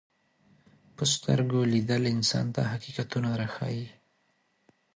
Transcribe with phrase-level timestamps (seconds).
[0.95, 3.87] په سترګو لیدل انسان ته حقیقتونه راښيي